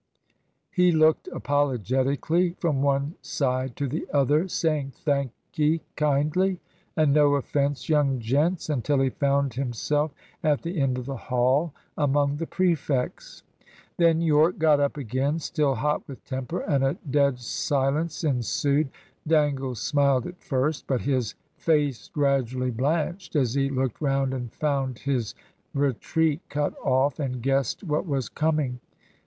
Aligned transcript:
He 0.71 0.91
looked 0.91 1.27
apologetically 1.27 2.53
from 2.59 2.81
one 2.81 3.13
side 3.21 3.75
to 3.75 3.87
the 3.87 4.07
other, 4.11 4.47
saying, 4.47 4.93
"Thank'ee 4.95 5.81
kindly," 5.95 6.59
and 6.97 7.13
"No 7.13 7.35
offence, 7.35 7.87
young 7.87 8.19
gents," 8.19 8.67
until 8.67 8.99
he 8.99 9.11
found 9.11 9.53
himself 9.53 10.11
at 10.43 10.63
the 10.63 10.79
end 10.81 10.97
of 10.97 11.05
the 11.05 11.15
Hall 11.17 11.71
among 11.95 12.37
the 12.37 12.47
prefects. 12.47 13.43
Then 13.97 14.21
Yorke 14.21 14.57
got 14.57 14.79
up 14.79 14.97
again, 14.97 15.37
still 15.37 15.75
hot 15.75 16.01
with 16.07 16.25
temper, 16.25 16.61
and 16.61 16.83
a 16.83 16.97
dead 17.07 17.37
silence 17.37 18.23
ensued. 18.23 18.89
Dangle 19.27 19.75
smiled 19.75 20.25
at 20.25 20.41
first. 20.41 20.87
But 20.87 21.01
his 21.01 21.35
face 21.57 22.07
gradually 22.07 22.71
blanched 22.71 23.35
as 23.35 23.53
he 23.53 23.69
looked 23.69 24.01
round 24.01 24.33
and 24.33 24.51
found 24.51 24.97
his 24.97 25.35
retreat 25.75 26.41
cut 26.49 26.73
off, 26.81 27.19
and 27.19 27.39
guessed 27.43 27.83
what 27.83 28.07
was 28.07 28.29
coming. 28.29 28.79